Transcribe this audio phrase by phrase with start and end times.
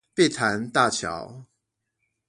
[0.15, 1.45] 碧潭大橋